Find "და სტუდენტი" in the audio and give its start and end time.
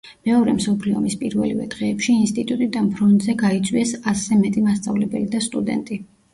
5.39-6.05